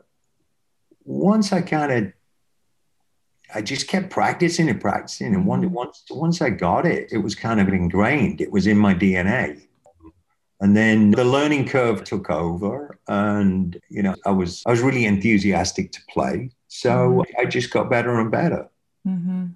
once 1.04 1.52
I 1.52 1.62
kind 1.62 1.92
of 1.92 2.12
I 3.54 3.62
just 3.62 3.88
kept 3.88 4.10
practicing 4.10 4.68
and 4.68 4.80
practicing 4.80 5.34
and 5.34 5.46
one, 5.46 5.62
Mhm. 5.62 5.70
once 5.70 6.04
once 6.10 6.42
I 6.42 6.50
got 6.50 6.84
it 6.86 7.08
it 7.12 7.18
was 7.18 7.34
kind 7.34 7.60
of 7.60 7.68
ingrained 7.68 8.40
it 8.40 8.50
was 8.52 8.66
in 8.66 8.78
my 8.78 8.94
DNA 8.94 9.60
and 10.60 10.76
then 10.76 11.10
the 11.12 11.24
learning 11.24 11.68
curve 11.68 12.02
took 12.04 12.28
over 12.30 12.98
and 13.08 13.78
you 13.88 14.02
know 14.02 14.14
I 14.24 14.30
was 14.30 14.62
I 14.66 14.70
was 14.70 14.80
really 14.80 15.04
enthusiastic 15.06 15.92
to 15.92 16.00
play 16.08 16.50
so 16.68 17.24
I 17.38 17.44
just 17.44 17.70
got 17.70 17.90
better 17.90 18.18
and 18.20 18.30
better 18.30 18.68
hmm 19.04 19.46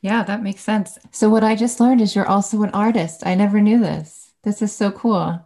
Yeah, 0.00 0.22
that 0.24 0.42
makes 0.42 0.62
sense. 0.62 0.98
So 1.12 1.30
what 1.30 1.44
I 1.44 1.54
just 1.56 1.80
learned 1.80 2.00
is 2.02 2.14
you're 2.14 2.28
also 2.36 2.62
an 2.62 2.70
artist. 2.86 3.26
I 3.26 3.34
never 3.34 3.58
knew 3.60 3.80
this. 3.80 4.32
This 4.42 4.60
is 4.60 4.70
so 4.76 4.90
cool. 4.92 5.40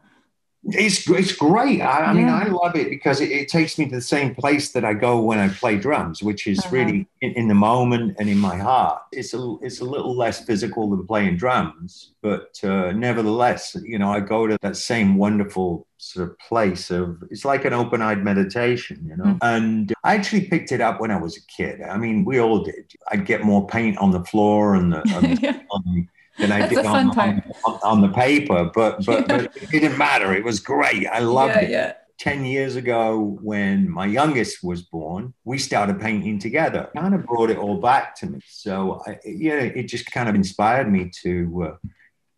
It's 0.65 1.09
it's 1.09 1.33
great. 1.33 1.81
I, 1.81 2.07
I 2.07 2.12
mean, 2.12 2.27
Yeah. 2.27 2.37
I 2.45 2.49
love 2.49 2.75
it 2.75 2.91
because 2.91 3.21
it, 3.21 3.31
it 3.31 3.49
takes 3.49 3.79
me 3.79 3.88
to 3.88 3.95
the 3.97 4.00
same 4.03 4.35
place 4.35 4.73
that 4.73 4.85
I 4.85 4.93
go 4.93 5.21
when 5.23 5.38
I 5.38 5.49
play 5.49 5.77
drums, 5.79 6.23
which 6.23 6.47
is 6.47 6.59
Uh-huh. 6.59 6.71
really 6.77 7.07
in, 7.21 7.33
in 7.33 7.49
the 7.49 7.55
moment 7.55 8.17
and 8.19 8.29
in 8.29 8.38
my 8.38 8.57
heart. 8.57 9.00
It's 9.12 9.33
a 9.35 9.57
it's 9.62 9.81
a 9.81 9.85
little 9.85 10.17
less 10.17 10.45
physical 10.45 10.91
than 10.91 11.07
playing 11.07 11.37
drums, 11.37 12.12
but 12.23 12.59
uh, 12.65 12.91
nevertheless, 12.93 13.77
you 13.85 13.99
know, 13.99 14.11
I 14.11 14.21
go 14.21 14.47
to 14.49 14.59
that 14.62 14.77
same 14.77 15.17
wonderful 15.17 15.87
sort 16.00 16.29
of 16.31 16.38
place 16.41 16.91
of 16.91 17.23
it's 17.31 17.45
like 17.45 17.65
an 17.65 17.73
open 17.73 18.03
eyed 18.03 18.23
meditation, 18.25 18.99
you 19.09 19.17
know. 19.17 19.25
Mm. 19.25 19.38
And 19.43 19.95
I 20.05 20.15
actually 20.17 20.47
picked 20.49 20.73
it 20.73 20.81
up 20.81 21.00
when 21.00 21.11
I 21.12 21.21
was 21.21 21.37
a 21.37 21.45
kid. 21.57 21.81
I 21.83 21.97
mean, 21.99 22.25
we 22.25 22.38
all 22.41 22.62
did. 22.65 22.93
I'd 23.11 23.27
get 23.27 23.43
more 23.45 23.67
paint 23.67 23.97
on 23.99 24.11
the 24.11 24.25
floor 24.25 24.75
and 24.75 24.93
the, 24.93 24.99
on 25.17 25.23
the 25.23 25.61
on, 25.71 26.09
than 26.38 26.52
I 26.52 26.61
That's 26.61 26.75
did 26.75 26.87
on, 26.87 27.11
on, 27.18 27.42
on 27.83 28.00
the 28.00 28.09
paper, 28.09 28.71
but 28.75 29.04
but, 29.07 29.28
but 29.28 29.57
it 29.57 29.71
didn't 29.71 29.99
matter. 29.99 30.33
It 30.35 30.45
was 30.45 30.61
great. 30.61 31.07
I 31.07 31.21
loved 31.21 31.54
yeah, 31.57 31.61
it. 31.61 31.71
yeah. 31.71 31.92
10 32.18 32.45
years 32.45 32.75
ago, 32.75 33.38
when 33.42 33.88
my 33.88 34.04
youngest 34.04 34.64
was 34.64 34.83
born, 34.83 35.33
we 35.45 35.57
started 35.57 36.00
painting 36.00 36.40
together. 36.40 36.90
Kind 36.97 37.14
of 37.14 37.25
brought 37.25 37.49
it 37.49 37.59
all 37.59 37.80
back 37.80 38.16
to 38.16 38.26
me. 38.26 38.40
So, 38.49 39.00
I, 39.07 39.18
yeah, 39.25 39.61
it 39.61 39.85
just 39.85 40.11
kind 40.11 40.28
of 40.28 40.35
inspired 40.35 40.90
me 40.90 41.12
to 41.23 41.68
uh, 41.68 41.88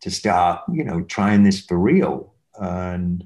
to 0.01 0.11
start, 0.11 0.61
you 0.71 0.83
know, 0.83 1.01
trying 1.03 1.43
this 1.43 1.61
for 1.61 1.77
real. 1.77 2.33
And 2.59 3.23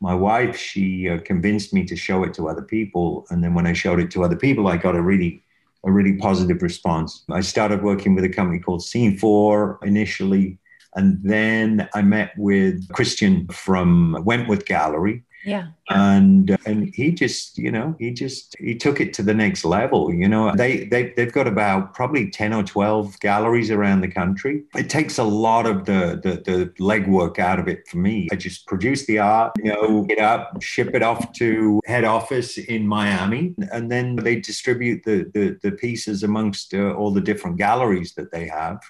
my 0.00 0.14
wife, 0.14 0.56
she 0.56 1.08
uh, 1.08 1.18
convinced 1.20 1.72
me 1.72 1.84
to 1.84 1.96
show 1.96 2.24
it 2.24 2.34
to 2.34 2.48
other 2.48 2.62
people. 2.62 3.26
And 3.30 3.42
then 3.42 3.54
when 3.54 3.66
I 3.66 3.72
showed 3.72 4.00
it 4.00 4.10
to 4.12 4.24
other 4.24 4.36
people, 4.36 4.68
I 4.68 4.76
got 4.76 4.96
a 4.96 5.02
really 5.02 5.42
a 5.86 5.92
really 5.92 6.14
positive 6.14 6.62
response. 6.62 7.24
I 7.30 7.40
started 7.40 7.82
working 7.82 8.14
with 8.14 8.24
a 8.24 8.28
company 8.28 8.58
called 8.58 8.82
Scene 8.82 9.16
4 9.16 9.78
initially. 9.82 10.58
And 10.96 11.18
then 11.22 11.88
I 11.94 12.02
met 12.02 12.32
with 12.36 12.88
Christian 12.88 13.46
from 13.48 14.16
Wentworth 14.24 14.64
Gallery, 14.64 15.22
Yeah. 15.46 15.68
and 15.90 16.50
uh, 16.50 16.56
and 16.66 16.92
he 16.92 17.12
just 17.12 17.56
you 17.56 17.70
know 17.70 17.94
he 18.00 18.10
just 18.10 18.56
he 18.58 18.74
took 18.74 19.00
it 19.00 19.14
to 19.14 19.22
the 19.22 19.32
next 19.32 19.64
level 19.64 20.12
you 20.12 20.28
know. 20.28 20.52
They 20.56 20.84
they 20.84 21.12
they've 21.16 21.32
got 21.32 21.46
about 21.46 21.94
probably 21.94 22.28
10 22.30 22.52
or 22.52 22.64
12 22.64 23.20
galleries 23.20 23.70
around 23.70 24.00
the 24.00 24.08
country. 24.08 24.64
It 24.74 24.90
takes 24.90 25.18
a 25.18 25.24
lot 25.24 25.66
of 25.66 25.86
the 25.86 26.20
the, 26.22 26.42
the 26.44 26.72
legwork 26.80 27.38
out 27.38 27.60
of 27.60 27.68
it 27.68 27.86
for 27.86 27.98
me. 27.98 28.28
I 28.32 28.34
just 28.34 28.66
produce 28.66 29.06
the 29.06 29.20
art 29.20 29.52
you 29.62 29.72
know 29.72 30.02
get 30.02 30.18
up 30.18 30.60
ship 30.60 30.94
it 30.94 31.02
off 31.02 31.32
to 31.34 31.80
head 31.86 32.04
office 32.04 32.58
in 32.58 32.86
miami 32.86 33.54
and 33.70 33.88
then 33.90 34.16
they 34.16 34.40
distribute 34.40 35.04
the 35.04 35.30
the, 35.32 35.58
the 35.62 35.72
pieces 35.76 36.24
amongst 36.24 36.74
uh, 36.74 36.92
all 36.94 37.12
the 37.12 37.20
different 37.20 37.56
galleries 37.56 38.14
that 38.14 38.32
they 38.32 38.48
have. 38.48 38.80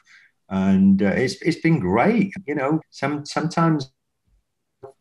And 0.49 1.03
uh, 1.03 1.07
it's 1.07 1.35
it's 1.43 1.61
been 1.61 1.81
great 1.81 2.33
you 2.47 2.55
know. 2.55 2.81
Some 2.91 3.27
sometimes 3.27 3.91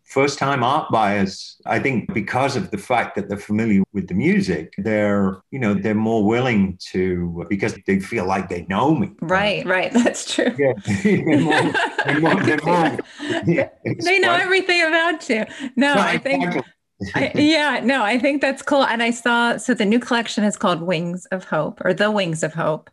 first 0.05 0.37
time 0.37 0.63
art 0.63 0.89
buyers 0.91 1.57
i 1.65 1.79
think 1.79 2.13
because 2.13 2.55
of 2.55 2.69
the 2.71 2.77
fact 2.77 3.15
that 3.15 3.27
they're 3.27 3.37
familiar 3.37 3.81
with 3.91 4.07
the 4.07 4.13
music 4.13 4.73
they're 4.77 5.41
you 5.51 5.59
know 5.59 5.73
they're 5.73 5.95
more 5.95 6.23
willing 6.23 6.77
to 6.79 7.45
because 7.49 7.75
they 7.87 7.99
feel 7.99 8.25
like 8.25 8.47
they 8.49 8.65
know 8.69 8.93
me 8.95 9.09
Right, 9.21 9.65
right. 9.65 9.91
That's 10.03 10.33
true. 10.33 10.53
yeah 10.57 10.73
they're 11.03 11.39
more, 11.39 11.71
they're 12.05 12.19
more, 12.21 12.41
they're 12.43 12.65
more, 12.65 12.97
yeah, 13.45 13.69
they 13.83 14.19
know 14.19 14.33
everything 14.33 14.81
about 14.83 15.27
you. 15.29 15.45
No. 15.75 15.93
I 15.95 16.17
think 16.17 16.63
Exactly. 17.01 17.41
I, 17.41 17.45
yeah, 17.45 17.79
no, 17.83 18.03
I 18.03 18.17
think 18.17 18.41
that's 18.41 18.61
cool. 18.61 18.85
And 18.85 19.03
I 19.03 19.11
saw 19.11 19.57
so 19.57 19.73
the 19.73 19.85
new 19.85 19.99
collection 19.99 20.43
is 20.43 20.55
called 20.55 20.81
Wings 20.81 21.25
of 21.31 21.43
Hope 21.43 21.81
or 21.83 21.93
The 21.93 22.09
Wings 22.09 22.41
of 22.43 22.53
Hope. 22.53 22.89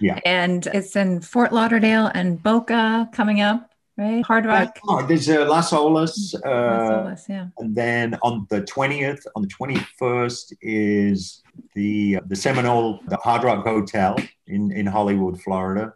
Yeah. 0.00 0.20
And 0.26 0.66
it's 0.68 0.94
in 0.94 1.20
Fort 1.22 1.52
Lauderdale 1.52 2.10
and 2.14 2.42
Boca 2.42 3.08
coming 3.12 3.40
up, 3.40 3.65
right? 3.96 4.24
Hard 4.24 4.46
Rock. 4.46 4.78
Oh, 4.88 5.04
there's 5.06 5.28
uh, 5.28 5.46
Las 5.48 5.72
Olas, 5.72 6.34
Las 6.34 6.42
uh, 6.44 7.02
Olas, 7.04 7.28
yeah. 7.28 7.48
and 7.58 7.74
then 7.74 8.16
on 8.22 8.46
the 8.50 8.62
20th, 8.62 9.22
on 9.34 9.42
the 9.42 9.48
21st 9.48 10.52
is 10.62 11.42
the 11.74 12.18
the 12.26 12.36
Seminole, 12.36 13.00
the 13.08 13.16
Hard 13.16 13.44
Rock 13.44 13.64
Hotel 13.64 14.16
in, 14.46 14.72
in 14.72 14.86
Hollywood, 14.86 15.40
Florida. 15.40 15.94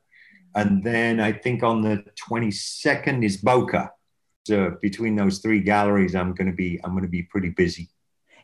And 0.55 0.83
then 0.83 1.21
I 1.21 1.33
think 1.33 1.63
on 1.63 1.81
the 1.81 2.05
22nd 2.29 3.25
is 3.25 3.37
Boca. 3.37 3.93
So 4.47 4.77
between 4.83 5.15
those 5.15 5.39
three 5.39 5.61
galleries, 5.61 6.15
I'm 6.15 6.35
going 6.35 6.51
to 6.51 6.57
be 6.57 6.81
I'm 6.83 6.93
going 6.93 7.05
to 7.05 7.09
be 7.09 7.23
pretty 7.23 7.51
busy. 7.51 7.89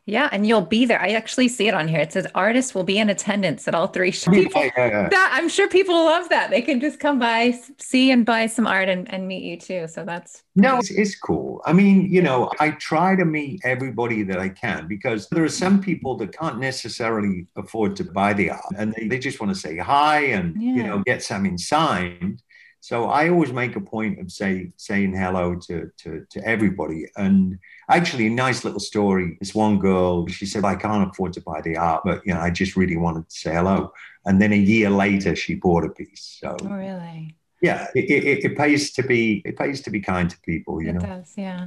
Yeah, 0.08 0.28
and 0.30 0.46
you'll 0.46 0.60
be 0.60 0.86
there. 0.86 1.02
I 1.02 1.10
actually 1.10 1.48
see 1.48 1.66
it 1.66 1.74
on 1.74 1.88
here. 1.88 1.98
It 1.98 2.12
says 2.12 2.28
artists 2.32 2.76
will 2.76 2.84
be 2.84 2.96
in 2.96 3.10
attendance 3.10 3.66
at 3.66 3.74
all 3.74 3.88
three 3.88 4.12
shows. 4.12 4.36
Yeah, 4.36 4.48
yeah, 4.54 4.70
yeah. 4.76 5.08
that 5.10 5.30
I'm 5.34 5.48
sure 5.48 5.68
people 5.68 5.96
love 5.96 6.28
that. 6.28 6.50
They 6.50 6.62
can 6.62 6.78
just 6.80 7.00
come 7.00 7.18
by, 7.18 7.58
see 7.78 8.12
and 8.12 8.24
buy 8.24 8.46
some 8.46 8.68
art 8.68 8.88
and, 8.88 9.12
and 9.12 9.26
meet 9.26 9.42
you 9.42 9.58
too. 9.58 9.88
So 9.88 10.04
that's 10.04 10.44
No, 10.54 10.78
it's, 10.78 10.92
it's 10.92 11.18
cool. 11.18 11.60
I 11.66 11.72
mean, 11.72 12.08
you 12.08 12.22
know, 12.22 12.52
I 12.60 12.70
try 12.70 13.16
to 13.16 13.24
meet 13.24 13.60
everybody 13.64 14.22
that 14.22 14.38
I 14.38 14.48
can 14.48 14.86
because 14.86 15.28
there 15.28 15.42
are 15.42 15.48
some 15.48 15.82
people 15.82 16.16
that 16.18 16.32
can't 16.38 16.60
necessarily 16.60 17.48
afford 17.56 17.96
to 17.96 18.04
buy 18.04 18.32
the 18.32 18.50
art 18.50 18.62
and 18.78 18.94
they, 18.94 19.08
they 19.08 19.18
just 19.18 19.40
want 19.40 19.52
to 19.52 19.60
say 19.60 19.76
hi 19.76 20.20
and, 20.20 20.60
you 20.62 20.84
know, 20.84 21.02
get 21.04 21.24
something 21.24 21.58
signed. 21.58 22.42
So 22.86 23.06
I 23.06 23.30
always 23.30 23.52
make 23.52 23.74
a 23.74 23.80
point 23.80 24.20
of 24.20 24.30
say, 24.30 24.70
saying 24.76 25.12
hello 25.12 25.56
to, 25.66 25.90
to, 26.02 26.24
to 26.30 26.46
everybody. 26.46 27.08
And 27.16 27.58
actually, 27.88 28.28
a 28.28 28.30
nice 28.30 28.64
little 28.64 28.78
story. 28.78 29.36
This 29.40 29.56
one 29.56 29.80
girl, 29.80 30.24
she 30.28 30.46
said, 30.46 30.64
I 30.64 30.76
can't 30.76 31.10
afford 31.10 31.32
to 31.32 31.40
buy 31.40 31.62
the 31.62 31.76
art, 31.76 32.02
but, 32.04 32.24
you 32.24 32.32
know, 32.32 32.38
I 32.38 32.50
just 32.50 32.76
really 32.76 32.96
wanted 32.96 33.28
to 33.28 33.36
say 33.36 33.54
hello. 33.54 33.92
And 34.24 34.40
then 34.40 34.52
a 34.52 34.56
year 34.56 34.88
later, 34.88 35.34
she 35.34 35.56
bought 35.56 35.84
a 35.84 35.88
piece. 35.88 36.38
So 36.40 36.56
oh, 36.62 36.66
really. 36.68 37.34
yeah, 37.60 37.88
it, 37.96 38.08
it, 38.08 38.44
it 38.44 38.56
pays 38.56 38.92
to 38.92 39.02
be, 39.02 39.42
it 39.44 39.56
pays 39.56 39.80
to 39.80 39.90
be 39.90 40.00
kind 40.00 40.30
to 40.30 40.38
people, 40.42 40.80
you 40.80 40.90
It 40.90 40.92
know. 40.92 41.00
does, 41.00 41.34
yeah. 41.36 41.66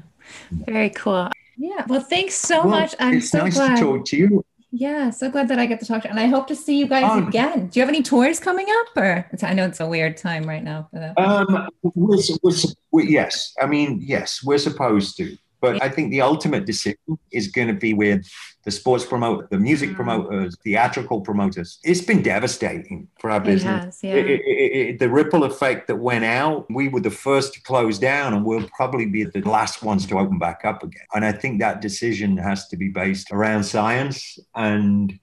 Very 0.51 0.91
cool. 0.91 1.29
Yeah. 1.57 1.83
Well, 1.89 1.99
thanks 1.99 2.35
so 2.35 2.59
Well, 2.61 2.69
much. 2.69 2.95
I'm 2.97 3.15
it's 3.15 3.31
so 3.31 3.39
nice 3.39 3.55
glad. 3.55 3.75
to 3.75 3.81
talk 3.81 4.05
to 4.05 4.15
you. 4.15 4.45
Yeah, 4.71 5.09
so 5.09 5.31
glad 5.31 5.47
that 5.47 5.57
I 5.57 5.65
get 5.65 5.79
to 5.79 5.85
talk 5.85 6.03
to 6.03 6.07
you. 6.07 6.11
And 6.11 6.19
I 6.19 6.27
hope 6.27 6.47
to 6.47 6.55
see 6.55 6.77
you 6.77 6.87
guys 6.87 7.09
Um, 7.09 7.27
again. 7.27 7.67
Do 7.67 7.79
you 7.79 7.81
have 7.81 7.89
any 7.89 8.03
tours 8.03 8.39
coming 8.39 8.67
up? 8.69 8.87
Or 8.95 9.27
it's, 9.31 9.43
I 9.43 9.53
know 9.53 9.65
it's 9.65 9.79
a 9.79 9.87
weird 9.87 10.15
time 10.15 10.43
right 10.43 10.63
now 10.63 10.87
for 10.91 10.99
that. 10.99 11.17
Um, 11.17 11.67
we're, 11.81 12.17
we're, 12.43 12.53
we 12.91 13.11
yes, 13.11 13.53
I 13.59 13.65
mean, 13.65 13.99
yes, 14.01 14.43
we're 14.43 14.59
supposed 14.59 15.17
to. 15.17 15.35
But 15.61 15.81
I 15.83 15.89
think 15.89 16.11
the 16.11 16.21
ultimate 16.21 16.65
decision 16.65 17.17
is 17.31 17.47
going 17.47 17.67
to 17.67 17.73
be 17.73 17.93
with 17.93 18.25
the 18.63 18.71
sports 18.71 19.05
promoter, 19.05 19.47
the 19.51 19.57
music 19.59 19.89
Mm. 19.89 19.95
promoters, 19.95 20.57
theatrical 20.63 21.21
promoters. 21.21 21.79
It's 21.83 22.01
been 22.01 22.21
devastating 22.21 23.07
for 23.19 23.29
our 23.31 23.41
it 23.41 23.45
business. 23.45 23.85
has, 23.85 23.99
yeah. 24.03 24.13
It- 24.15 24.29
it- 24.29 24.41
it- 24.45 24.87
it- 24.89 24.99
the 24.99 25.09
ripple 25.09 25.43
effect 25.43 25.87
that 25.87 25.97
went 25.97 26.25
out, 26.25 26.65
we 26.69 26.87
were 26.87 27.01
the 27.01 27.11
first 27.11 27.53
to 27.55 27.61
close 27.61 27.99
down, 27.99 28.33
and 28.33 28.45
we'll 28.45 28.67
probably 28.75 29.05
be 29.05 29.23
the 29.23 29.41
last 29.41 29.83
ones 29.83 30.05
to 30.07 30.17
open 30.17 30.39
back 30.39 30.61
up 30.63 30.83
again. 30.83 31.05
And 31.13 31.23
I 31.25 31.31
think 31.33 31.59
that 31.59 31.81
decision 31.81 32.37
has 32.37 32.67
to 32.69 32.77
be 32.77 32.89
based 32.89 33.31
around 33.31 33.63
science 33.63 34.39
and 34.55 35.17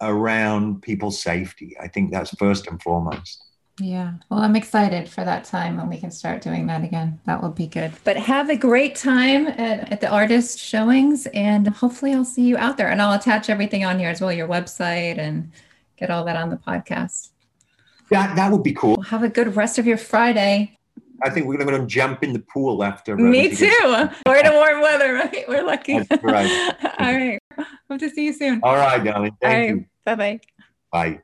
around 0.00 0.82
people's 0.82 1.20
safety. 1.22 1.76
I 1.80 1.88
think 1.88 2.10
that's 2.10 2.34
first 2.36 2.66
and 2.66 2.82
foremost. 2.82 3.44
Yeah. 3.80 4.12
Well, 4.30 4.40
I'm 4.40 4.54
excited 4.54 5.08
for 5.08 5.24
that 5.24 5.44
time 5.44 5.76
when 5.78 5.88
we 5.88 5.96
can 5.98 6.10
start 6.10 6.42
doing 6.42 6.66
that 6.66 6.84
again. 6.84 7.20
That 7.24 7.42
will 7.42 7.50
be 7.50 7.66
good. 7.66 7.92
But 8.04 8.16
have 8.18 8.50
a 8.50 8.56
great 8.56 8.94
time 8.96 9.46
at, 9.48 9.90
at 9.92 10.00
the 10.00 10.08
artist 10.10 10.58
showings, 10.58 11.26
and 11.32 11.66
hopefully, 11.68 12.12
I'll 12.12 12.24
see 12.24 12.42
you 12.42 12.56
out 12.58 12.76
there. 12.76 12.88
And 12.90 13.00
I'll 13.00 13.14
attach 13.18 13.48
everything 13.48 13.84
on 13.84 13.98
here 13.98 14.10
as 14.10 14.20
well 14.20 14.30
your 14.32 14.46
website 14.48 15.18
and 15.18 15.50
get 15.96 16.10
all 16.10 16.24
that 16.26 16.36
on 16.36 16.50
the 16.50 16.56
podcast. 16.58 17.30
That 18.10 18.36
that 18.36 18.52
would 18.52 18.62
be 18.62 18.74
cool. 18.74 18.96
Well, 18.96 19.04
have 19.06 19.22
a 19.22 19.28
good 19.30 19.56
rest 19.56 19.78
of 19.78 19.86
your 19.86 19.96
Friday. 19.96 20.78
I 21.24 21.30
think 21.30 21.46
we're 21.46 21.56
going 21.56 21.80
to 21.80 21.86
jump 21.86 22.22
in 22.24 22.32
the 22.34 22.40
pool 22.40 22.82
after. 22.84 23.14
uh, 23.14 23.16
Me 23.16 23.48
she 23.54 23.66
gets- 23.66 23.78
too. 23.78 24.08
We're 24.26 24.38
in 24.38 24.46
a 24.46 24.52
warm 24.52 24.80
weather, 24.82 25.14
right? 25.14 25.44
We're 25.48 25.62
lucky. 25.62 26.00
That's 26.00 26.22
right. 26.22 26.74
all 26.98 27.14
right. 27.14 27.38
Hope 27.88 28.00
to 28.00 28.10
see 28.10 28.26
you 28.26 28.32
soon. 28.32 28.60
All 28.62 28.74
right, 28.76 29.02
darling. 29.02 29.36
Thank 29.40 29.70
you. 29.70 29.86
Bye 30.04 30.14
bye. 30.16 30.40
Bye. 30.90 31.20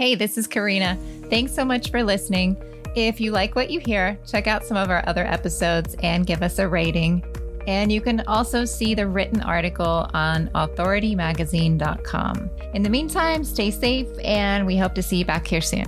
Hey, 0.00 0.14
this 0.14 0.38
is 0.38 0.46
Karina. 0.46 0.96
Thanks 1.28 1.54
so 1.54 1.62
much 1.62 1.90
for 1.90 2.02
listening. 2.02 2.56
If 2.96 3.20
you 3.20 3.32
like 3.32 3.54
what 3.54 3.68
you 3.68 3.80
hear, 3.80 4.18
check 4.26 4.46
out 4.46 4.64
some 4.64 4.78
of 4.78 4.88
our 4.88 5.06
other 5.06 5.26
episodes 5.26 5.94
and 6.02 6.26
give 6.26 6.42
us 6.42 6.58
a 6.58 6.66
rating. 6.66 7.22
And 7.66 7.92
you 7.92 8.00
can 8.00 8.20
also 8.20 8.64
see 8.64 8.94
the 8.94 9.06
written 9.06 9.42
article 9.42 10.08
on 10.14 10.48
authoritymagazine.com. 10.54 12.50
In 12.72 12.82
the 12.82 12.88
meantime, 12.88 13.44
stay 13.44 13.70
safe, 13.70 14.08
and 14.24 14.64
we 14.64 14.78
hope 14.78 14.94
to 14.94 15.02
see 15.02 15.18
you 15.18 15.26
back 15.26 15.46
here 15.46 15.60
soon. 15.60 15.84